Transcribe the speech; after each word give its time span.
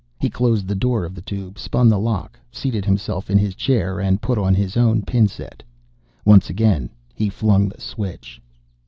He 0.19 0.31
closed 0.31 0.67
the 0.67 0.73
door 0.73 1.05
of 1.05 1.13
the 1.13 1.21
tube, 1.21 1.59
spun 1.59 1.87
the 1.87 1.99
lock, 1.99 2.39
seated 2.51 2.85
himself 2.85 3.29
in 3.29 3.37
his 3.37 3.53
chair, 3.53 3.99
and 3.99 4.19
put 4.19 4.39
his 4.55 4.75
own 4.75 5.03
pin 5.03 5.27
set 5.27 5.61
on. 5.61 5.69
Once 6.31 6.49
again 6.49 6.89
he 7.13 7.29
flung 7.29 7.69
the 7.69 7.79
switch. 7.79 8.41